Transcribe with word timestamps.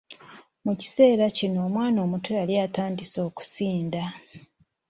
Mu 0.65 0.73
kiseera 0.81 1.25
kino 1.37 1.57
omwana 1.67 1.99
omuto 2.05 2.29
yali 2.39 2.53
atandise 2.65 3.17
okusinda. 3.27 4.03